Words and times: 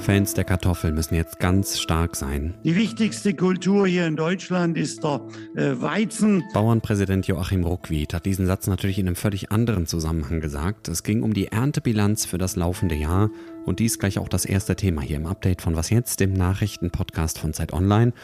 Fans 0.00 0.32
der 0.32 0.44
Kartoffel 0.44 0.92
müssen 0.92 1.14
jetzt 1.14 1.38
ganz 1.38 1.78
stark 1.78 2.16
sein. 2.16 2.54
Die 2.64 2.74
wichtigste 2.74 3.34
Kultur 3.34 3.86
hier 3.86 4.06
in 4.06 4.16
Deutschland 4.16 4.78
ist 4.78 5.04
der 5.04 5.20
äh, 5.56 5.78
Weizen. 5.78 6.42
Bauernpräsident 6.54 7.26
Joachim 7.26 7.64
Ruckwied 7.64 8.14
hat 8.14 8.24
diesen 8.24 8.46
Satz 8.46 8.66
natürlich 8.66 8.98
in 8.98 9.06
einem 9.06 9.16
völlig 9.16 9.52
anderen 9.52 9.86
Zusammenhang 9.86 10.40
gesagt. 10.40 10.88
Es 10.88 11.02
ging 11.02 11.22
um 11.22 11.34
die 11.34 11.48
Erntebilanz 11.48 12.24
für 12.24 12.38
das 12.38 12.56
laufende 12.56 12.94
Jahr 12.94 13.28
und 13.66 13.80
dies 13.80 13.98
gleich 13.98 14.18
auch 14.18 14.28
das 14.30 14.46
erste 14.46 14.74
Thema 14.74 15.02
hier 15.02 15.18
im 15.18 15.26
Update 15.26 15.60
von 15.60 15.76
Was 15.76 15.90
jetzt, 15.90 16.20
dem 16.20 16.32
Nachrichtenpodcast 16.32 17.38
von 17.38 17.52
Zeit 17.52 17.74
Online. 17.74 18.14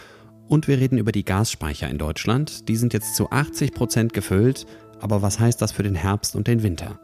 Und 0.49 0.67
wir 0.67 0.79
reden 0.79 0.97
über 0.97 1.12
die 1.12 1.27
Gasspeicher 1.27 1.91
in 1.91 1.99
Deutschland. 1.99 2.69
Die 2.69 2.77
sind 2.77 2.95
jetzt 2.95 3.17
zu 3.17 3.31
80 3.31 3.73
Prozent 3.75 4.15
gefüllt. 4.15 4.67
Aber 5.01 5.23
was 5.23 5.41
heißt 5.41 5.61
das 5.62 5.73
für 5.73 5.82
den 5.82 5.95
Herbst 5.95 6.37
und 6.37 6.46
den 6.46 6.62
Winter? 6.62 7.01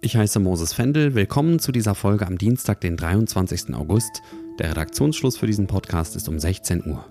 Ich 0.00 0.16
heiße 0.16 0.38
Moses 0.38 0.74
Fendel. 0.74 1.14
Willkommen 1.14 1.58
zu 1.58 1.72
dieser 1.72 1.94
Folge 1.94 2.26
am 2.26 2.36
Dienstag, 2.36 2.80
den 2.82 2.96
23. 2.96 3.74
August. 3.74 4.22
Der 4.58 4.70
Redaktionsschluss 4.70 5.38
für 5.38 5.46
diesen 5.46 5.66
Podcast 5.66 6.14
ist 6.14 6.28
um 6.28 6.38
16 6.38 6.84
Uhr. 6.86 7.04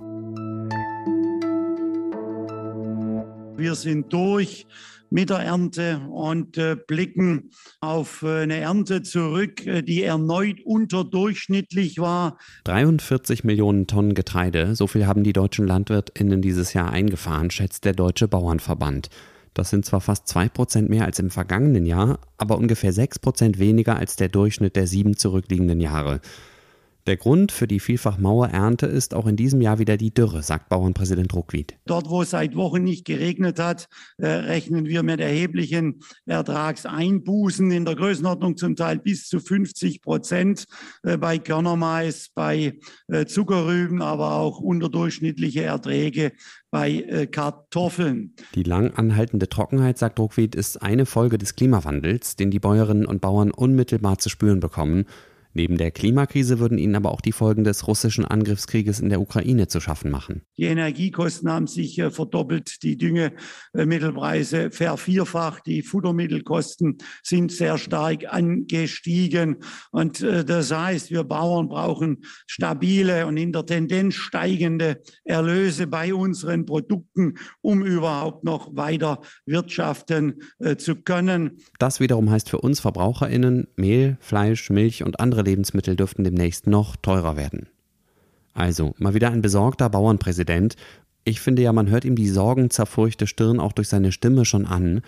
Wir 3.57 3.73
sind 3.73 4.13
durch 4.13 4.67
mit 5.09 5.31
der 5.31 5.39
Ernte 5.39 6.01
und 6.11 6.57
äh, 6.57 6.75
blicken 6.75 7.49
auf 7.79 8.21
äh, 8.23 8.41
eine 8.41 8.57
Ernte 8.57 9.01
zurück, 9.01 9.65
äh, 9.65 9.81
die 9.81 10.03
erneut 10.03 10.59
unterdurchschnittlich 10.63 11.97
war. 11.97 12.37
43 12.65 13.43
Millionen 13.43 13.87
Tonnen 13.87 14.13
Getreide, 14.13 14.75
so 14.75 14.85
viel 14.85 15.07
haben 15.07 15.23
die 15.23 15.33
deutschen 15.33 15.65
Landwirtinnen 15.65 16.41
dieses 16.41 16.73
Jahr 16.73 16.91
eingefahren, 16.91 17.49
schätzt 17.49 17.85
der 17.85 17.93
Deutsche 17.93 18.27
Bauernverband. 18.27 19.09
Das 19.57 19.71
sind 19.71 19.85
zwar 19.85 20.01
fast 20.01 20.27
2% 20.27 20.87
mehr 20.87 21.05
als 21.05 21.17
im 21.17 21.31
vergangenen 21.31 21.87
Jahr, 21.87 22.19
aber 22.37 22.59
ungefähr 22.59 22.93
6% 22.93 23.57
weniger 23.57 23.95
als 23.95 24.15
der 24.15 24.29
Durchschnitt 24.29 24.75
der 24.75 24.85
sieben 24.85 25.17
zurückliegenden 25.17 25.79
Jahre. 25.79 26.21
Der 27.07 27.15
Grund 27.15 27.53
für 27.53 27.67
die 27.67 27.79
vielfach 27.79 28.17
Mauerernte 28.17 28.85
ist 28.85 29.13
auch 29.13 29.27
in 29.27 29.37
diesem 29.37 29.61
Jahr 29.61 29.79
wieder 29.79 29.95
die 29.95 30.13
Dürre, 30.13 30.43
sagt 30.43 30.67
Bauernpräsident 30.67 31.33
Ruckwied. 31.33 31.77
Dort, 31.85 32.09
wo 32.09 32.21
es 32.21 32.31
seit 32.31 32.57
Wochen 32.57 32.83
nicht 32.83 33.05
geregnet 33.05 33.59
hat, 33.59 33.87
äh, 34.17 34.27
rechnen 34.27 34.87
wir 34.87 35.03
mit 35.03 35.21
erheblichen 35.21 36.01
Ertragseinbußen 36.25 37.71
in 37.71 37.85
der 37.85 37.95
Größenordnung 37.95 38.57
zum 38.57 38.75
Teil 38.75 38.99
bis 38.99 39.29
zu 39.29 39.39
50 39.39 40.01
Prozent 40.01 40.65
äh, 41.03 41.15
bei 41.15 41.39
Körnermais, 41.39 42.27
bei 42.35 42.77
äh, 43.07 43.25
Zuckerrüben, 43.25 44.01
aber 44.01 44.33
auch 44.33 44.59
unterdurchschnittliche 44.59 45.63
Erträge 45.63 46.33
bei 46.69 47.27
Kartoffeln. 47.31 48.35
Die 48.53 48.63
lang 48.63 48.91
anhaltende 48.91 49.47
Trockenheit, 49.47 49.97
sagt 49.97 50.19
Ruckwied, 50.19 50.53
ist 50.53 50.81
eine 50.81 51.05
Folge 51.05 51.37
des 51.37 51.55
Klimawandels, 51.55 52.35
den 52.35 52.51
die 52.51 52.59
Bäuerinnen 52.59 53.05
und 53.05 53.21
Bauern 53.21 53.51
unmittelbar 53.51 54.17
zu 54.19 54.27
spüren 54.27 54.59
bekommen. 54.59 55.05
Neben 55.57 55.79
der 55.79 55.89
Klimakrise 55.89 56.59
würden 56.59 56.77
ihnen 56.77 56.95
aber 56.95 57.09
auch 57.09 57.19
die 57.19 57.31
Folgen 57.31 57.63
des 57.63 57.87
russischen 57.87 58.25
Angriffskrieges 58.25 58.99
in 58.99 59.09
der 59.09 59.19
Ukraine 59.19 59.67
zu 59.67 59.79
schaffen 59.79 60.11
machen. 60.11 60.43
Die 60.55 60.65
Energiekosten 60.65 61.49
haben 61.49 61.65
sich 61.65 61.97
äh, 61.97 62.11
verdoppelt, 62.11 62.83
die 62.83 62.95
Düngemittelpreise 62.95 64.69
vervierfacht, 64.69 65.65
die 65.65 65.81
Futtermittelkosten 65.81 66.99
sind 67.23 67.51
sehr 67.51 67.79
stark 67.79 68.31
angestiegen. 68.31 69.55
Und 69.89 70.21
äh, 70.21 70.45
das 70.45 70.71
heißt, 70.71 71.09
wir 71.09 71.23
Bauern 71.23 71.69
brauchen 71.69 72.19
stabile 72.45 73.25
und 73.25 73.37
in 73.37 73.51
der 73.51 73.65
Tendenz 73.65 74.13
steigende 74.13 75.01
Erlöse 75.23 75.87
bei 75.87 76.13
unseren 76.13 76.67
Produkten, 76.67 77.33
um 77.61 77.83
überhaupt 77.83 78.43
noch 78.43 78.75
weiter 78.75 79.21
wirtschaften 79.47 80.35
äh, 80.59 80.75
zu 80.75 80.97
können. 80.97 81.57
Das 81.79 81.99
wiederum 81.99 82.29
heißt 82.29 82.47
für 82.47 82.59
uns 82.59 82.79
Verbraucherinnen, 82.79 83.65
Mehl, 83.75 84.19
Fleisch, 84.19 84.69
Milch 84.69 85.01
und 85.01 85.19
andere 85.19 85.46
Lebensmittel 85.47 85.95
dürften 85.95 86.23
demnächst 86.23 86.67
noch 86.67 86.95
teurer 86.95 87.35
werden. 87.35 87.67
Also, 88.53 88.93
mal 88.97 89.13
wieder 89.13 89.31
ein 89.31 89.41
besorgter 89.41 89.89
Bauernpräsident. 89.89 90.75
Ich 91.23 91.41
finde 91.41 91.61
ja, 91.61 91.73
man 91.73 91.89
hört 91.89 92.05
ihm 92.05 92.15
die 92.15 92.29
sorgenzerfurchte 92.29 93.27
Stirn 93.27 93.59
auch 93.59 93.71
durch 93.71 93.87
seine 93.87 94.11
Stimme 94.11 94.45
schon 94.45 94.65
an. 94.65 95.01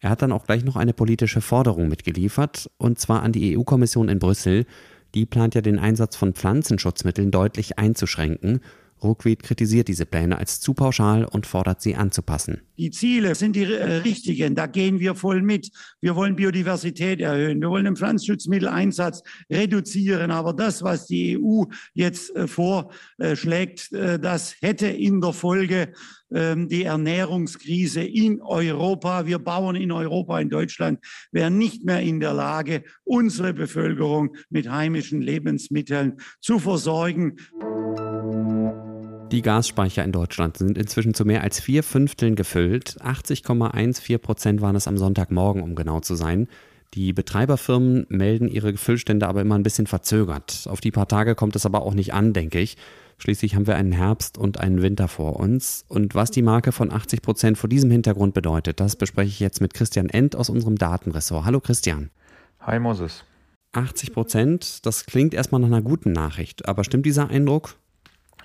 Er 0.00 0.10
hat 0.10 0.22
dann 0.22 0.32
auch 0.32 0.46
gleich 0.46 0.64
noch 0.64 0.76
eine 0.76 0.92
politische 0.92 1.40
Forderung 1.40 1.88
mitgeliefert, 1.88 2.70
und 2.78 2.98
zwar 2.98 3.22
an 3.22 3.32
die 3.32 3.56
EU-Kommission 3.56 4.08
in 4.08 4.18
Brüssel. 4.18 4.66
Die 5.14 5.26
plant 5.26 5.54
ja 5.54 5.60
den 5.60 5.78
Einsatz 5.78 6.16
von 6.16 6.34
Pflanzenschutzmitteln 6.34 7.30
deutlich 7.30 7.78
einzuschränken 7.78 8.60
Ruckwied 9.02 9.42
kritisiert 9.42 9.88
diese 9.88 10.06
Pläne 10.06 10.38
als 10.38 10.60
zu 10.60 10.74
pauschal 10.74 11.24
und 11.24 11.46
fordert 11.46 11.80
sie 11.80 11.94
anzupassen. 11.94 12.62
Die 12.78 12.90
Ziele 12.90 13.34
sind 13.34 13.56
die 13.56 13.64
äh, 13.64 13.96
richtigen, 13.98 14.54
da 14.54 14.66
gehen 14.66 15.00
wir 15.00 15.14
voll 15.14 15.42
mit. 15.42 15.70
Wir 16.00 16.16
wollen 16.16 16.36
Biodiversität 16.36 17.20
erhöhen, 17.20 17.60
wir 17.60 17.70
wollen 17.70 17.84
den 17.84 17.96
Pflanzenschutzmitteleinsatz 17.96 19.22
reduzieren, 19.50 20.30
aber 20.30 20.52
das, 20.52 20.82
was 20.82 21.06
die 21.06 21.38
EU 21.38 21.64
jetzt 21.94 22.34
äh, 22.36 22.46
vorschlägt, 22.46 23.92
äh, 23.92 24.18
das 24.18 24.56
hätte 24.60 24.88
in 24.88 25.20
der 25.20 25.32
Folge 25.32 25.92
ähm, 26.32 26.68
die 26.68 26.82
Ernährungskrise 26.82 28.02
in 28.02 28.42
Europa. 28.42 29.26
Wir 29.26 29.38
Bauern 29.38 29.76
in 29.76 29.92
Europa, 29.92 30.40
in 30.40 30.48
Deutschland, 30.48 30.98
wären 31.30 31.56
nicht 31.56 31.84
mehr 31.84 32.00
in 32.00 32.18
der 32.20 32.34
Lage, 32.34 32.82
unsere 33.04 33.54
Bevölkerung 33.54 34.36
mit 34.50 34.68
heimischen 34.68 35.22
Lebensmitteln 35.22 36.16
zu 36.40 36.58
versorgen. 36.58 37.36
Die 39.32 39.42
Gasspeicher 39.42 40.04
in 40.04 40.12
Deutschland 40.12 40.56
sind 40.56 40.78
inzwischen 40.78 41.12
zu 41.12 41.24
mehr 41.24 41.42
als 41.42 41.58
vier 41.58 41.82
Fünfteln 41.82 42.36
gefüllt. 42.36 42.96
80,14 43.02 44.18
Prozent 44.18 44.60
waren 44.60 44.76
es 44.76 44.86
am 44.86 44.96
Sonntagmorgen, 44.96 45.62
um 45.62 45.74
genau 45.74 45.98
zu 45.98 46.14
sein. 46.14 46.46
Die 46.94 47.12
Betreiberfirmen 47.12 48.06
melden 48.08 48.46
ihre 48.46 48.76
Füllstände 48.76 49.26
aber 49.26 49.40
immer 49.40 49.56
ein 49.56 49.64
bisschen 49.64 49.88
verzögert. 49.88 50.68
Auf 50.70 50.80
die 50.80 50.92
paar 50.92 51.08
Tage 51.08 51.34
kommt 51.34 51.56
es 51.56 51.66
aber 51.66 51.82
auch 51.82 51.94
nicht 51.94 52.14
an, 52.14 52.34
denke 52.34 52.60
ich. 52.60 52.76
Schließlich 53.18 53.56
haben 53.56 53.66
wir 53.66 53.74
einen 53.74 53.92
Herbst 53.92 54.38
und 54.38 54.60
einen 54.60 54.80
Winter 54.80 55.08
vor 55.08 55.40
uns. 55.40 55.84
Und 55.88 56.14
was 56.14 56.30
die 56.30 56.42
Marke 56.42 56.70
von 56.70 56.92
80 56.92 57.20
Prozent 57.20 57.58
vor 57.58 57.68
diesem 57.68 57.90
Hintergrund 57.90 58.32
bedeutet, 58.32 58.78
das 58.78 58.94
bespreche 58.94 59.30
ich 59.30 59.40
jetzt 59.40 59.60
mit 59.60 59.74
Christian 59.74 60.08
End 60.08 60.36
aus 60.36 60.50
unserem 60.50 60.76
Datenressort. 60.76 61.44
Hallo 61.44 61.60
Christian. 61.60 62.10
Hi 62.60 62.78
Moses. 62.78 63.24
80 63.72 64.12
Prozent, 64.12 64.86
das 64.86 65.04
klingt 65.04 65.34
erstmal 65.34 65.60
nach 65.60 65.68
einer 65.68 65.82
guten 65.82 66.12
Nachricht. 66.12 66.68
Aber 66.68 66.84
stimmt 66.84 67.06
dieser 67.06 67.28
Eindruck? 67.28 67.76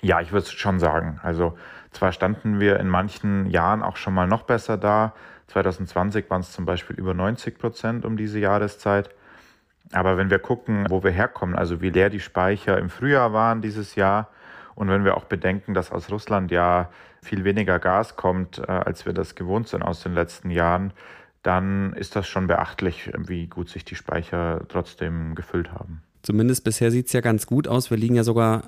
Ja, 0.02 0.20
ich 0.20 0.32
würde 0.32 0.46
schon 0.46 0.80
sagen. 0.80 1.20
Also 1.22 1.56
zwar 1.92 2.12
standen 2.12 2.58
wir 2.58 2.80
in 2.80 2.88
manchen 2.88 3.46
Jahren 3.46 3.82
auch 3.82 3.96
schon 3.96 4.14
mal 4.14 4.26
noch 4.26 4.42
besser 4.42 4.76
da. 4.76 5.14
2020 5.48 6.28
waren 6.28 6.40
es 6.40 6.52
zum 6.52 6.64
Beispiel 6.64 6.96
über 6.96 7.14
90 7.14 7.58
Prozent 7.58 8.04
um 8.04 8.16
diese 8.16 8.40
Jahreszeit. 8.40 9.10
Aber 9.92 10.16
wenn 10.16 10.30
wir 10.30 10.38
gucken, 10.38 10.86
wo 10.88 11.04
wir 11.04 11.10
herkommen, 11.10 11.54
also 11.54 11.80
wie 11.82 11.90
leer 11.90 12.10
die 12.10 12.20
Speicher 12.20 12.78
im 12.78 12.90
Frühjahr 12.90 13.32
waren 13.32 13.62
dieses 13.62 13.94
Jahr 13.94 14.28
und 14.74 14.88
wenn 14.88 15.04
wir 15.04 15.16
auch 15.16 15.24
bedenken, 15.24 15.74
dass 15.74 15.92
aus 15.92 16.10
Russland 16.10 16.50
ja 16.50 16.88
viel 17.22 17.44
weniger 17.44 17.78
Gas 17.78 18.16
kommt, 18.16 18.58
äh, 18.58 18.62
als 18.62 19.06
wir 19.06 19.12
das 19.12 19.34
gewohnt 19.34 19.68
sind 19.68 19.82
aus 19.82 20.02
den 20.02 20.14
letzten 20.14 20.50
Jahren, 20.50 20.92
dann 21.42 21.92
ist 21.92 22.16
das 22.16 22.26
schon 22.26 22.46
beachtlich, 22.46 23.12
wie 23.16 23.46
gut 23.46 23.68
sich 23.68 23.84
die 23.84 23.96
Speicher 23.96 24.62
trotzdem 24.68 25.34
gefüllt 25.34 25.72
haben. 25.72 26.02
Zumindest 26.22 26.62
bisher 26.62 26.90
sieht 26.90 27.08
es 27.08 27.12
ja 27.12 27.20
ganz 27.20 27.46
gut 27.46 27.66
aus. 27.66 27.90
Wir 27.90 27.98
liegen 27.98 28.14
ja 28.14 28.22
sogar 28.22 28.62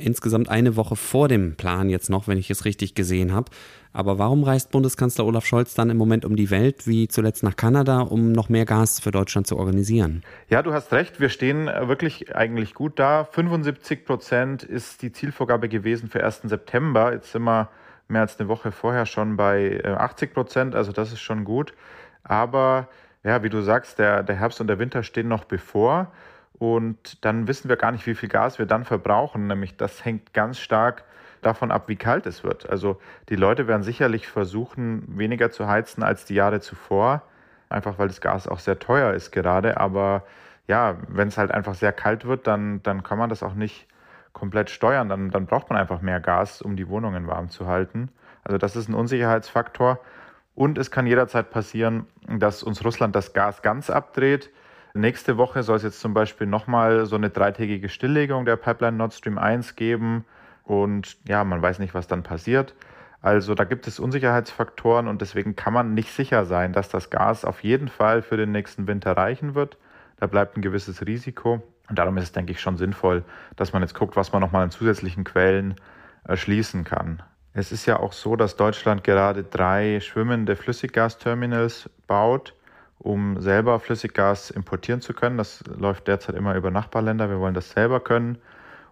insgesamt 0.00 0.48
eine 0.48 0.76
Woche 0.76 0.96
vor 0.96 1.28
dem 1.28 1.56
Plan 1.56 1.88
jetzt 1.88 2.10
noch, 2.10 2.28
wenn 2.28 2.38
ich 2.38 2.50
es 2.50 2.64
richtig 2.64 2.94
gesehen 2.94 3.32
habe. 3.32 3.50
Aber 3.92 4.18
warum 4.18 4.44
reist 4.44 4.70
Bundeskanzler 4.70 5.26
Olaf 5.26 5.44
Scholz 5.44 5.74
dann 5.74 5.90
im 5.90 5.96
Moment 5.96 6.24
um 6.24 6.36
die 6.36 6.50
Welt, 6.50 6.86
wie 6.86 7.08
zuletzt 7.08 7.42
nach 7.42 7.56
Kanada, 7.56 8.00
um 8.00 8.32
noch 8.32 8.48
mehr 8.48 8.64
Gas 8.64 9.00
für 9.00 9.10
Deutschland 9.10 9.46
zu 9.46 9.56
organisieren? 9.56 10.22
Ja, 10.48 10.62
du 10.62 10.72
hast 10.72 10.92
recht. 10.92 11.18
Wir 11.18 11.28
stehen 11.28 11.66
äh, 11.66 11.88
wirklich 11.88 12.34
eigentlich 12.34 12.74
gut 12.74 12.98
da. 12.98 13.24
75 13.24 14.04
Prozent 14.04 14.62
ist 14.62 15.02
die 15.02 15.12
Zielvorgabe 15.12 15.68
gewesen 15.68 16.08
für 16.08 16.22
1. 16.24 16.42
September. 16.44 17.12
Jetzt 17.12 17.32
sind 17.32 17.42
wir 17.42 17.68
mehr 18.06 18.22
als 18.22 18.38
eine 18.38 18.48
Woche 18.48 18.70
vorher 18.70 19.06
schon 19.06 19.36
bei 19.36 19.82
80 19.84 20.30
äh, 20.30 20.32
Prozent. 20.32 20.74
Also 20.74 20.92
das 20.92 21.12
ist 21.12 21.20
schon 21.20 21.44
gut. 21.44 21.74
Aber 22.22 22.88
ja, 23.24 23.42
wie 23.42 23.50
du 23.50 23.60
sagst, 23.60 23.98
der, 23.98 24.22
der 24.22 24.36
Herbst 24.36 24.60
und 24.60 24.68
der 24.68 24.78
Winter 24.78 25.02
stehen 25.02 25.28
noch 25.28 25.44
bevor. 25.44 26.12
Und 26.60 27.24
dann 27.24 27.48
wissen 27.48 27.70
wir 27.70 27.76
gar 27.76 27.90
nicht, 27.90 28.06
wie 28.06 28.14
viel 28.14 28.28
Gas 28.28 28.58
wir 28.58 28.66
dann 28.66 28.84
verbrauchen. 28.84 29.46
Nämlich 29.46 29.78
das 29.78 30.04
hängt 30.04 30.34
ganz 30.34 30.58
stark 30.58 31.04
davon 31.40 31.70
ab, 31.70 31.84
wie 31.88 31.96
kalt 31.96 32.26
es 32.26 32.44
wird. 32.44 32.68
Also 32.68 33.00
die 33.30 33.36
Leute 33.36 33.66
werden 33.66 33.82
sicherlich 33.82 34.28
versuchen, 34.28 35.02
weniger 35.08 35.50
zu 35.50 35.66
heizen 35.66 36.02
als 36.02 36.26
die 36.26 36.34
Jahre 36.34 36.60
zuvor. 36.60 37.22
Einfach 37.70 37.98
weil 37.98 38.08
das 38.08 38.20
Gas 38.20 38.46
auch 38.46 38.58
sehr 38.58 38.78
teuer 38.78 39.14
ist 39.14 39.30
gerade. 39.30 39.80
Aber 39.80 40.24
ja, 40.68 40.98
wenn 41.08 41.28
es 41.28 41.38
halt 41.38 41.50
einfach 41.50 41.74
sehr 41.74 41.94
kalt 41.94 42.26
wird, 42.26 42.46
dann, 42.46 42.82
dann 42.82 43.02
kann 43.02 43.16
man 43.16 43.30
das 43.30 43.42
auch 43.42 43.54
nicht 43.54 43.86
komplett 44.34 44.68
steuern. 44.68 45.08
Dann, 45.08 45.30
dann 45.30 45.46
braucht 45.46 45.70
man 45.70 45.78
einfach 45.78 46.02
mehr 46.02 46.20
Gas, 46.20 46.60
um 46.60 46.76
die 46.76 46.88
Wohnungen 46.90 47.26
warm 47.26 47.48
zu 47.48 47.68
halten. 47.68 48.10
Also 48.44 48.58
das 48.58 48.76
ist 48.76 48.86
ein 48.86 48.94
Unsicherheitsfaktor. 48.94 49.98
Und 50.54 50.76
es 50.76 50.90
kann 50.90 51.06
jederzeit 51.06 51.50
passieren, 51.50 52.06
dass 52.28 52.62
uns 52.62 52.84
Russland 52.84 53.16
das 53.16 53.32
Gas 53.32 53.62
ganz 53.62 53.88
abdreht 53.88 54.50
Nächste 54.94 55.36
Woche 55.36 55.62
soll 55.62 55.76
es 55.76 55.82
jetzt 55.82 56.00
zum 56.00 56.14
Beispiel 56.14 56.46
nochmal 56.46 57.06
so 57.06 57.16
eine 57.16 57.30
dreitägige 57.30 57.88
Stilllegung 57.88 58.44
der 58.44 58.56
Pipeline 58.56 58.96
Nord 58.96 59.14
Stream 59.14 59.38
1 59.38 59.76
geben. 59.76 60.24
Und 60.64 61.16
ja, 61.28 61.44
man 61.44 61.62
weiß 61.62 61.78
nicht, 61.78 61.94
was 61.94 62.08
dann 62.08 62.22
passiert. 62.22 62.74
Also 63.22 63.54
da 63.54 63.64
gibt 63.64 63.86
es 63.86 64.00
Unsicherheitsfaktoren 64.00 65.06
und 65.06 65.20
deswegen 65.20 65.54
kann 65.54 65.74
man 65.74 65.94
nicht 65.94 66.12
sicher 66.12 66.44
sein, 66.46 66.72
dass 66.72 66.88
das 66.88 67.10
Gas 67.10 67.44
auf 67.44 67.62
jeden 67.62 67.88
Fall 67.88 68.22
für 68.22 68.36
den 68.36 68.50
nächsten 68.50 68.86
Winter 68.86 69.16
reichen 69.16 69.54
wird. 69.54 69.76
Da 70.16 70.26
bleibt 70.26 70.56
ein 70.56 70.62
gewisses 70.62 71.06
Risiko. 71.06 71.62
Und 71.88 71.98
darum 71.98 72.16
ist 72.16 72.24
es, 72.24 72.32
denke 72.32 72.52
ich, 72.52 72.60
schon 72.60 72.76
sinnvoll, 72.76 73.24
dass 73.56 73.72
man 73.72 73.82
jetzt 73.82 73.94
guckt, 73.94 74.16
was 74.16 74.32
man 74.32 74.40
nochmal 74.40 74.62
an 74.62 74.70
zusätzlichen 74.70 75.24
Quellen 75.24 75.74
erschließen 76.24 76.84
kann. 76.84 77.22
Es 77.52 77.72
ist 77.72 77.84
ja 77.86 77.98
auch 77.98 78.12
so, 78.12 78.36
dass 78.36 78.56
Deutschland 78.56 79.02
gerade 79.02 79.42
drei 79.42 79.98
schwimmende 80.00 80.54
Flüssiggasterminals 80.54 81.90
baut, 82.06 82.54
um 83.02 83.40
selber 83.40 83.80
Flüssiggas 83.80 84.50
importieren 84.50 85.00
zu 85.00 85.14
können. 85.14 85.38
Das 85.38 85.64
läuft 85.78 86.06
derzeit 86.06 86.36
immer 86.36 86.54
über 86.54 86.70
Nachbarländer. 86.70 87.30
Wir 87.30 87.40
wollen 87.40 87.54
das 87.54 87.70
selber 87.70 88.00
können. 88.00 88.38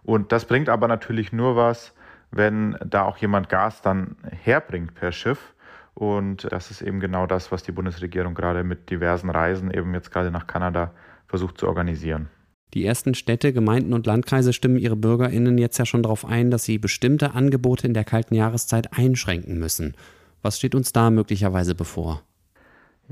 Und 0.03 0.31
das 0.31 0.45
bringt 0.45 0.67
aber 0.67 0.87
natürlich 0.87 1.31
nur 1.31 1.55
was, 1.55 1.93
wenn 2.31 2.75
da 2.83 3.03
auch 3.03 3.17
jemand 3.17 3.49
Gas 3.49 3.81
dann 3.81 4.17
herbringt 4.43 4.95
per 4.95 5.11
Schiff. 5.11 5.53
Und 5.93 6.51
das 6.51 6.71
ist 6.71 6.81
eben 6.81 6.99
genau 6.99 7.27
das, 7.27 7.51
was 7.51 7.61
die 7.61 7.71
Bundesregierung 7.71 8.33
gerade 8.33 8.63
mit 8.63 8.89
diversen 8.89 9.29
Reisen 9.29 9.71
eben 9.71 9.93
jetzt 9.93 10.11
gerade 10.11 10.31
nach 10.31 10.47
Kanada 10.47 10.91
versucht 11.27 11.59
zu 11.59 11.67
organisieren. 11.67 12.29
Die 12.73 12.85
ersten 12.85 13.13
Städte, 13.15 13.51
Gemeinden 13.53 13.93
und 13.93 14.07
Landkreise 14.07 14.53
stimmen 14.53 14.77
ihre 14.77 14.95
BürgerInnen 14.95 15.57
jetzt 15.57 15.77
ja 15.77 15.85
schon 15.85 16.03
darauf 16.03 16.25
ein, 16.25 16.51
dass 16.51 16.63
sie 16.63 16.77
bestimmte 16.77 17.33
Angebote 17.33 17.85
in 17.85 17.93
der 17.93 18.03
kalten 18.03 18.35
Jahreszeit 18.35 18.97
einschränken 18.97 19.59
müssen. 19.59 19.95
Was 20.41 20.57
steht 20.57 20.75
uns 20.75 20.93
da 20.93 21.09
möglicherweise 21.09 21.75
bevor? 21.75 22.23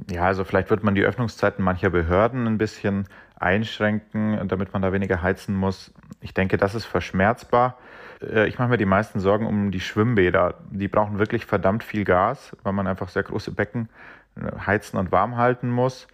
Ja, 0.10 0.26
also 0.26 0.44
vielleicht 0.44 0.70
wird 0.70 0.84
man 0.84 0.96
die 0.96 1.04
Öffnungszeiten 1.04 1.64
mancher 1.64 1.90
Behörden 1.90 2.46
ein 2.46 2.58
bisschen 2.58 3.08
einschränken, 3.40 4.48
damit 4.48 4.74
man 4.74 4.82
da 4.82 4.94
weniger 4.94 5.22
heizen 5.22 5.56
muss. 5.56 5.94
Ich 6.22 6.34
denke, 6.34 6.58
das 6.58 6.76
ist 6.76 6.86
verschmerzbar. 6.86 7.78
Äh, 8.22 8.48
ich 8.48 8.60
mache 8.60 8.70
mir 8.70 8.78
die 8.78 8.86
meisten 8.86 9.20
Sorgen 9.20 9.46
um 9.46 9.72
die 9.72 9.80
Schwimmbäder. 9.80 10.56
Die 10.70 10.88
brauchen 10.88 11.20
wirklich 11.20 11.46
verdammt 11.46 11.84
viel 11.84 12.04
Gas, 12.04 12.56
weil 12.64 12.74
man 12.74 12.88
einfach 12.88 13.10
sehr 13.10 13.24
große 13.24 13.52
Becken 13.52 13.90
äh, 14.36 14.60
heizen 14.66 14.98
und 14.98 15.12
warm 15.12 15.38
halten 15.38 15.70
muss. 15.70 16.08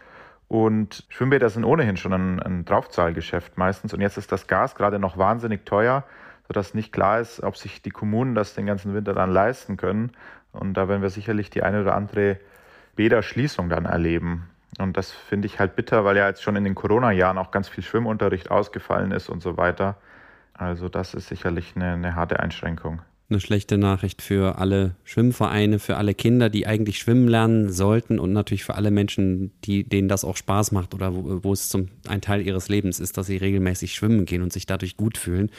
Und 0.48 1.06
Schwimmbäder 1.10 1.50
sind 1.50 1.66
ohnehin 1.66 1.98
schon 1.98 2.14
ein, 2.14 2.40
ein 2.42 2.66
Draufzahlgeschäft 2.66 3.58
meistens. 3.58 3.94
Und 3.94 4.02
jetzt 4.02 4.18
ist 4.18 4.32
das 4.32 4.48
Gas 4.48 4.76
gerade 4.76 5.00
noch 5.00 5.18
wahnsinnig 5.18 5.66
teuer, 5.66 6.04
sodass 6.48 6.74
nicht 6.74 6.94
klar 6.94 7.20
ist, 7.20 7.42
ob 7.42 7.58
sich 7.58 7.82
die 7.82 7.90
Kommunen 7.90 8.36
das 8.36 8.54
den 8.54 8.66
ganzen 8.66 8.94
Winter 8.94 9.14
dann 9.14 9.32
leisten 9.32 9.78
können. 9.78 10.12
Und 10.52 10.76
da 10.76 10.88
werden 10.88 11.02
wir 11.02 11.10
sicherlich 11.10 11.50
die 11.50 11.64
eine 11.64 11.82
oder 11.82 11.96
andere 11.96 12.38
Bäderschließung 12.96 13.70
dann 13.70 13.86
erleben. 13.86 14.50
Und 14.80 14.98
das 14.98 15.12
finde 15.12 15.46
ich 15.46 15.60
halt 15.60 15.76
bitter, 15.76 16.04
weil 16.04 16.18
ja 16.18 16.28
jetzt 16.28 16.44
schon 16.44 16.56
in 16.56 16.64
den 16.64 16.76
Corona-Jahren 16.76 17.38
auch 17.38 17.52
ganz 17.52 17.70
viel 17.70 17.84
Schwimmunterricht 17.84 18.50
ausgefallen 18.50 19.12
ist 19.12 19.30
und 19.30 19.42
so 19.42 19.58
weiter. 19.58 19.98
Also 20.54 20.90
das 20.90 21.14
ist 21.14 21.28
sicherlich 21.28 21.74
eine, 21.76 21.94
eine 21.94 22.16
harte 22.16 22.40
Einschränkung 22.40 23.02
eine 23.34 23.40
schlechte 23.40 23.78
Nachricht 23.78 24.22
für 24.22 24.58
alle 24.58 24.96
Schwimmvereine, 25.04 25.80
für 25.80 25.98
alle 25.98 26.14
Kinder, 26.14 26.50
die 26.50 26.68
eigentlich 26.68 27.00
schwimmen 27.00 27.28
lernen 27.28 27.72
sollten 27.72 28.20
und 28.20 28.32
natürlich 28.32 28.64
für 28.64 28.76
alle 28.76 28.92
Menschen, 28.92 29.52
die, 29.64 29.84
denen 29.84 30.08
das 30.08 30.24
auch 30.24 30.38
Spaß 30.38 30.72
macht 30.72 30.94
oder 30.94 31.16
wo, 31.16 31.44
wo 31.44 31.54
es 31.54 31.70
zum, 31.70 31.90
ein 32.08 32.22
Teil 32.22 32.42
ihres 32.42 32.70
Lebens 32.70 33.00
ist, 33.00 33.18
dass 33.18 33.28
sie 33.28 33.38
regelmäßig 33.38 33.94
schwimmen 33.96 34.26
gehen 34.26 34.42
und 34.42 34.54
sich 34.54 34.66
dadurch 34.66 34.98
gut 34.98 35.18
fühlen. 35.18 35.50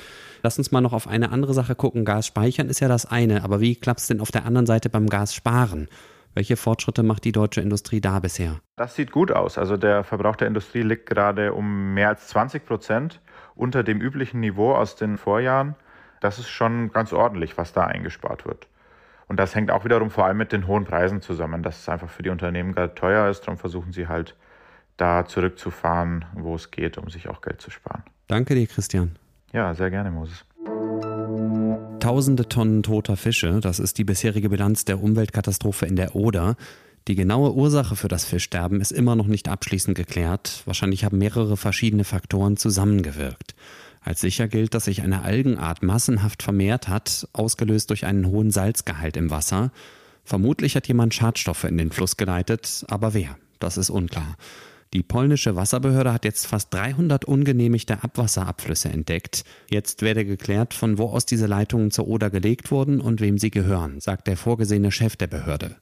Lass 0.42 0.58
uns 0.58 0.70
mal 0.72 0.80
noch 0.80 0.92
auf 0.92 1.08
eine 1.08 1.32
andere 1.32 1.54
Sache 1.54 1.74
gucken. 1.74 2.04
Gas 2.04 2.26
speichern 2.26 2.68
ist 2.68 2.80
ja 2.80 2.88
das 2.88 3.06
eine, 3.06 3.42
aber 3.42 3.60
wie 3.60 3.74
klappt 3.74 4.00
es 4.00 4.06
denn 4.06 4.20
auf 4.20 4.30
der 4.30 4.46
anderen 4.46 4.66
Seite 4.66 4.88
beim 4.88 5.08
Gas 5.08 5.34
sparen? 5.34 5.88
Welche 6.34 6.56
Fortschritte 6.56 7.02
macht 7.02 7.24
die 7.24 7.32
deutsche 7.32 7.60
Industrie 7.60 8.00
da 8.00 8.18
bisher? 8.18 8.60
Das 8.76 8.94
sieht 8.96 9.12
gut 9.12 9.30
aus. 9.30 9.56
Also 9.56 9.76
der 9.76 10.04
Verbrauch 10.04 10.36
der 10.36 10.48
Industrie 10.48 10.82
liegt 10.82 11.06
gerade 11.06 11.52
um 11.52 11.94
mehr 11.94 12.08
als 12.08 12.28
20 12.28 12.66
Prozent 12.66 13.20
unter 13.54 13.82
dem 13.82 14.00
üblichen 14.00 14.40
Niveau 14.40 14.74
aus 14.74 14.96
den 14.96 15.16
Vorjahren 15.16 15.76
das 16.24 16.38
ist 16.38 16.48
schon 16.48 16.90
ganz 16.90 17.12
ordentlich, 17.12 17.58
was 17.58 17.74
da 17.74 17.84
eingespart 17.84 18.46
wird. 18.46 18.66
Und 19.28 19.38
das 19.38 19.54
hängt 19.54 19.70
auch 19.70 19.84
wiederum 19.84 20.10
vor 20.10 20.24
allem 20.24 20.38
mit 20.38 20.52
den 20.52 20.66
hohen 20.66 20.86
Preisen 20.86 21.20
zusammen, 21.20 21.62
dass 21.62 21.80
es 21.80 21.88
einfach 21.90 22.08
für 22.08 22.22
die 22.22 22.30
Unternehmen 22.30 22.72
gerade 22.72 22.94
teuer 22.94 23.28
ist. 23.28 23.42
Darum 23.42 23.58
versuchen 23.58 23.92
sie 23.92 24.08
halt 24.08 24.34
da 24.96 25.26
zurückzufahren, 25.26 26.24
wo 26.32 26.54
es 26.54 26.70
geht, 26.70 26.96
um 26.96 27.10
sich 27.10 27.28
auch 27.28 27.42
Geld 27.42 27.60
zu 27.60 27.70
sparen. 27.70 28.04
Danke 28.26 28.54
dir, 28.54 28.66
Christian. 28.66 29.16
Ja, 29.52 29.74
sehr 29.74 29.90
gerne, 29.90 30.10
Moses. 30.10 30.46
Tausende 32.04 32.46
Tonnen 32.50 32.82
toter 32.82 33.16
Fische, 33.16 33.60
das 33.60 33.78
ist 33.78 33.96
die 33.96 34.04
bisherige 34.04 34.50
Bilanz 34.50 34.84
der 34.84 35.02
Umweltkatastrophe 35.02 35.86
in 35.86 35.96
der 35.96 36.14
Oder. 36.14 36.54
Die 37.08 37.14
genaue 37.14 37.54
Ursache 37.54 37.96
für 37.96 38.08
das 38.08 38.26
Fischsterben 38.26 38.82
ist 38.82 38.92
immer 38.92 39.16
noch 39.16 39.26
nicht 39.26 39.48
abschließend 39.48 39.96
geklärt. 39.96 40.60
Wahrscheinlich 40.66 41.06
haben 41.06 41.16
mehrere 41.16 41.56
verschiedene 41.56 42.04
Faktoren 42.04 42.58
zusammengewirkt. 42.58 43.54
Als 44.02 44.20
sicher 44.20 44.48
gilt, 44.48 44.74
dass 44.74 44.84
sich 44.84 45.00
eine 45.00 45.22
Algenart 45.22 45.82
massenhaft 45.82 46.42
vermehrt 46.42 46.88
hat, 46.88 47.26
ausgelöst 47.32 47.88
durch 47.88 48.04
einen 48.04 48.26
hohen 48.26 48.50
Salzgehalt 48.50 49.16
im 49.16 49.30
Wasser. 49.30 49.72
Vermutlich 50.24 50.76
hat 50.76 50.86
jemand 50.86 51.14
Schadstoffe 51.14 51.64
in 51.64 51.78
den 51.78 51.90
Fluss 51.90 52.18
geleitet, 52.18 52.84
aber 52.86 53.14
wer? 53.14 53.38
Das 53.60 53.78
ist 53.78 53.88
unklar. 53.88 54.36
Die 54.94 55.02
polnische 55.02 55.56
Wasserbehörde 55.56 56.12
hat 56.12 56.24
jetzt 56.24 56.46
fast 56.46 56.72
300 56.72 57.24
ungenehmigte 57.24 58.04
Abwasserabflüsse 58.04 58.90
entdeckt. 58.90 59.44
Jetzt 59.68 60.02
werde 60.02 60.24
geklärt, 60.24 60.72
von 60.72 60.98
wo 60.98 61.06
aus 61.06 61.26
diese 61.26 61.46
Leitungen 61.46 61.90
zur 61.90 62.06
Oder 62.06 62.30
gelegt 62.30 62.70
wurden 62.70 63.00
und 63.00 63.20
wem 63.20 63.36
sie 63.36 63.50
gehören, 63.50 63.98
sagt 63.98 64.28
der 64.28 64.36
vorgesehene 64.36 64.92
Chef 64.92 65.16
der 65.16 65.26
Behörde. 65.26 65.74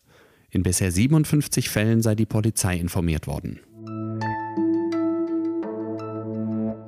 In 0.48 0.62
bisher 0.62 0.90
57 0.90 1.68
Fällen 1.68 2.00
sei 2.00 2.14
die 2.14 2.24
Polizei 2.24 2.78
informiert 2.78 3.26
worden. 3.26 3.60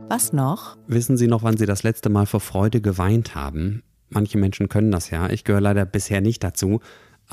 Was 0.09 0.33
noch? 0.33 0.79
Wissen 0.87 1.19
Sie 1.19 1.27
noch, 1.27 1.43
wann 1.43 1.59
Sie 1.59 1.67
das 1.67 1.83
letzte 1.83 2.09
Mal 2.09 2.25
vor 2.25 2.41
Freude 2.41 2.81
geweint 2.81 3.35
haben? 3.35 3.83
Manche 4.09 4.39
Menschen 4.39 4.71
können 4.71 4.91
das 4.91 5.11
ja, 5.11 5.29
ich 5.29 5.45
gehöre 5.45 5.61
leider 5.61 5.85
bisher 5.85 6.23
nicht 6.23 6.43
dazu. 6.43 6.81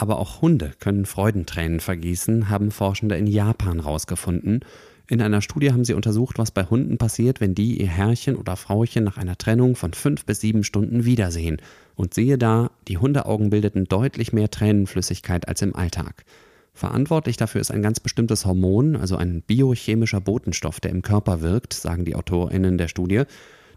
Aber 0.02 0.18
auch 0.18 0.42
Hunde 0.42 0.72
können 0.80 1.06
Freudentränen 1.06 1.80
vergießen, 1.80 2.50
haben 2.50 2.72
Forschende 2.72 3.18
in 3.18 3.28
Japan 3.28 3.80
rausgefunden. 3.80 4.66
In 5.08 5.22
einer 5.22 5.44
Studie 5.44 5.72
haben 5.72 5.86
sie 5.86 5.94
untersucht, 5.94 6.40
was 6.40 6.50
bei 6.50 6.64
Hunden 6.64 6.98
passiert, 6.98 7.40
wenn 7.40 7.54
die 7.54 7.80
ihr 7.80 7.88
Herrchen 7.88 8.36
oder 8.36 8.56
Frauchen 8.56 9.04
nach 9.04 9.18
einer 9.18 9.38
Trennung 9.38 9.76
von 9.76 9.94
fünf 9.94 10.26
bis 10.26 10.40
sieben 10.40 10.64
Stunden 10.64 11.06
wiedersehen. 11.06 11.62
Und 11.94 12.16
siehe 12.16 12.40
da, 12.40 12.72
die 12.88 12.98
Hundeaugen 12.98 13.52
bildeten 13.52 13.84
deutlich 13.86 14.34
mehr 14.34 14.50
Tränenflüssigkeit 14.50 15.48
als 15.48 15.62
im 15.62 15.76
Alltag. 15.76 16.26
Verantwortlich 16.74 17.38
dafür 17.38 17.62
ist 17.62 17.70
ein 17.70 17.84
ganz 17.84 18.00
bestimmtes 18.00 18.48
Hormon, 18.48 18.96
also 18.96 19.18
ein 19.18 19.44
biochemischer 19.44 20.20
Botenstoff, 20.20 20.80
der 20.80 20.90
im 20.90 21.04
Körper 21.04 21.42
wirkt, 21.42 21.76
sagen 21.76 22.06
die 22.06 22.16
AutorInnen 22.16 22.80
der 22.80 22.88
Studie. 22.88 23.26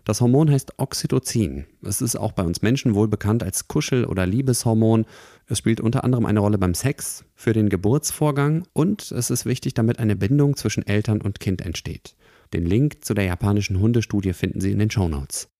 Das 0.05 0.21
Hormon 0.21 0.51
heißt 0.51 0.75
Oxytocin. 0.79 1.65
Es 1.83 2.03
ist 2.03 2.17
auch 2.17 2.33
bei 2.33 2.43
uns 2.43 2.61
Menschen 2.61 2.95
wohl 2.95 3.09
bekannt 3.09 3.43
als 3.43 3.69
Kuschel- 3.69 4.05
oder 4.05 4.27
Liebeshormon. 4.27 5.07
Es 5.47 5.59
spielt 5.59 5.81
unter 5.81 6.05
anderem 6.05 6.25
eine 6.25 6.41
Rolle 6.41 6.57
beim 6.57 6.73
Sex, 6.73 7.25
für 7.35 7.53
den 7.53 7.69
Geburtsvorgang 7.69 8.65
und 8.73 9.13
es 9.13 9.29
ist 9.29 9.45
wichtig, 9.45 9.75
damit 9.75 9.99
eine 9.99 10.17
Bindung 10.17 10.57
zwischen 10.57 10.87
Eltern 10.87 11.21
und 11.21 11.39
Kind 11.39 11.61
entsteht. 11.61 12.17
Den 12.55 12.65
Link 12.65 13.05
zu 13.05 13.13
der 13.13 13.25
japanischen 13.25 13.79
Hundestudie 13.79 14.33
finden 14.33 14.63
Sie 14.63 14.73
in 14.73 14.79
den 14.79 14.91
Show 14.91 15.07
Notes. 15.07 15.51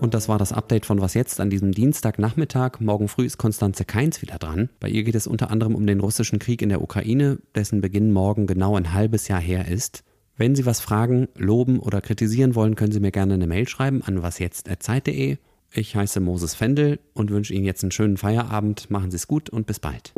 Und 0.00 0.12
das 0.12 0.28
war 0.28 0.38
das 0.38 0.52
Update 0.52 0.84
von 0.84 1.00
Was 1.00 1.14
jetzt 1.14 1.40
an 1.40 1.48
diesem 1.48 1.72
Dienstagnachmittag. 1.72 2.80
Morgen 2.80 3.08
früh 3.08 3.24
ist 3.24 3.38
Konstanze 3.38 3.86
Keins 3.86 4.20
wieder 4.20 4.38
dran. 4.38 4.68
Bei 4.78 4.90
ihr 4.90 5.04
geht 5.04 5.14
es 5.14 5.26
unter 5.26 5.50
anderem 5.50 5.74
um 5.74 5.86
den 5.86 6.00
russischen 6.00 6.38
Krieg 6.38 6.60
in 6.60 6.68
der 6.68 6.82
Ukraine, 6.82 7.38
dessen 7.54 7.80
Beginn 7.80 8.12
morgen 8.12 8.46
genau 8.46 8.76
ein 8.76 8.92
halbes 8.92 9.26
Jahr 9.28 9.40
her 9.40 9.66
ist. 9.68 10.04
Wenn 10.36 10.54
Sie 10.54 10.66
was 10.66 10.80
fragen, 10.80 11.28
loben 11.34 11.80
oder 11.80 12.02
kritisieren 12.02 12.54
wollen, 12.54 12.76
können 12.76 12.92
Sie 12.92 13.00
mir 13.00 13.10
gerne 13.10 13.34
eine 13.34 13.46
Mail 13.46 13.66
schreiben 13.66 14.02
an 14.02 14.22
wasjetzt.zeit.de. 14.22 15.38
Ich 15.70 15.94
heiße 15.94 16.20
Moses 16.20 16.54
Fendel 16.54 16.98
und 17.12 17.30
wünsche 17.30 17.52
Ihnen 17.52 17.64
jetzt 17.64 17.82
einen 17.84 17.90
schönen 17.90 18.16
Feierabend. 18.16 18.90
Machen 18.90 19.10
Sie 19.10 19.16
es 19.16 19.26
gut 19.26 19.50
und 19.50 19.66
bis 19.66 19.78
bald. 19.78 20.12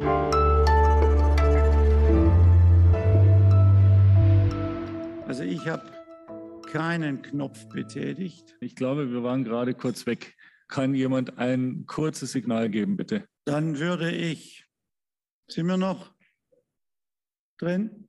Also 5.26 5.42
ich 5.42 5.66
habe 5.66 5.90
keinen 6.70 7.22
Knopf 7.22 7.68
betätigt. 7.68 8.56
Ich 8.60 8.76
glaube, 8.76 9.10
wir 9.10 9.24
waren 9.24 9.42
gerade 9.42 9.74
kurz 9.74 10.06
weg. 10.06 10.36
Kann 10.68 10.94
jemand 10.94 11.38
ein 11.38 11.84
kurzes 11.86 12.30
Signal 12.30 12.70
geben, 12.70 12.96
bitte? 12.96 13.26
Dann 13.44 13.80
würde 13.80 14.12
ich, 14.12 14.66
sind 15.48 15.66
wir 15.66 15.76
noch 15.76 16.14
drin? 17.58 18.08